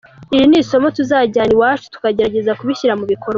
Iri 0.35 0.45
ni 0.49 0.57
isomo 0.63 0.87
tuzajyana 0.97 1.53
iwacu, 1.55 1.85
tukagerageza 1.93 2.57
kubishyira 2.59 2.93
mu 2.99 3.05
bikorwa. 3.13 3.29